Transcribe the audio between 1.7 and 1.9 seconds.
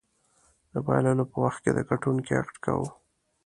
د